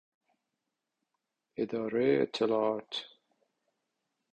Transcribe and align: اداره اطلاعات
اداره 1.57 2.19
اطلاعات 2.21 2.95